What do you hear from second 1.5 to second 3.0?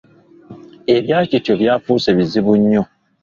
by’afuuse bizibu nnyo.